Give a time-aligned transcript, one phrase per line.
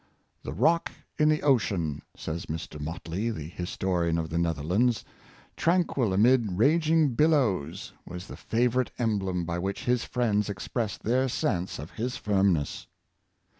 [0.01, 0.03] ^'
[0.41, 2.79] The rock in the ocean," says Mr.
[2.81, 5.05] Motley, the historian of the Netherlands,"
[5.59, 11.29] tran quil amid raging billows, was the favorite emblem by which his friends expressed their
[11.29, 12.87] sense of his firmness."